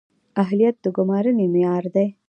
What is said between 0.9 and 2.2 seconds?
ګمارنې معیار دی